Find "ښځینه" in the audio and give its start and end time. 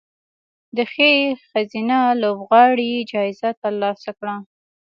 1.49-1.97